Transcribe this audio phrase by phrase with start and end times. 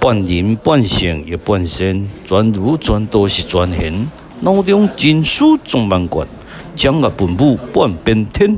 [0.00, 4.08] 半人半圣也半仙，全如全都是全贤，
[4.40, 6.26] 脑中金书总万贯，
[6.76, 8.56] 掌握本部半边天。